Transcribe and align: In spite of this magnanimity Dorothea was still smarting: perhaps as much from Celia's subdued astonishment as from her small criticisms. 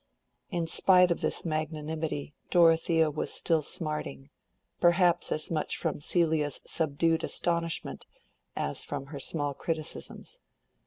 In 0.49 0.65
spite 0.65 1.11
of 1.11 1.21
this 1.21 1.45
magnanimity 1.45 2.33
Dorothea 2.49 3.11
was 3.11 3.31
still 3.31 3.61
smarting: 3.61 4.31
perhaps 4.79 5.31
as 5.31 5.51
much 5.51 5.77
from 5.77 6.01
Celia's 6.01 6.59
subdued 6.65 7.23
astonishment 7.23 8.07
as 8.55 8.83
from 8.83 9.05
her 9.13 9.19
small 9.19 9.53
criticisms. 9.53 10.39